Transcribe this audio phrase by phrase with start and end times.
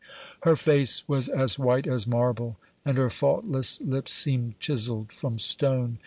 [0.41, 5.99] Her face was as white as marble and her faultless lips seemed chiseled from stone.